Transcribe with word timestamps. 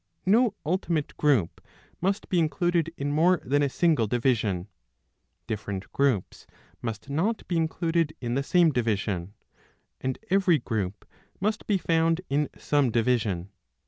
No 0.25 0.55
ultimate 0.65 1.15
group 1.15 1.61
must 2.01 2.27
be 2.27 2.39
included 2.39 2.91
in 2.97 3.11
more 3.11 3.39
than 3.45 3.61
a 3.61 3.69
single 3.69 4.07
division; 4.07 4.67
different 5.45 5.93
groups 5.93 6.47
must 6.81 7.11
not 7.11 7.47
be 7.47 7.55
included 7.57 8.15
in 8.19 8.33
the 8.33 8.41
same 8.41 8.71
division; 8.71 9.35
and 9.99 10.17
every 10.31 10.57
group 10.57 11.05
must 11.39 11.67
be 11.67 11.77
found 11.77 12.21
in 12.31 12.49
some 12.57 12.89
division. 12.89 13.51